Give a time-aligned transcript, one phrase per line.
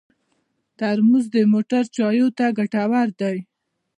[0.77, 3.37] ترموز د موټر چایو ته ګټور دی.